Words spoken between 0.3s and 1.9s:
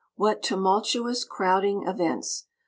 tumultuous, crowding